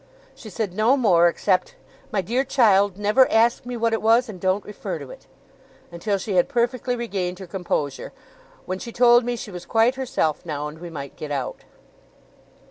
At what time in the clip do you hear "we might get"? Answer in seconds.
10.79-11.29